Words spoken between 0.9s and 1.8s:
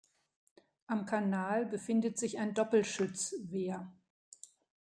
Kanal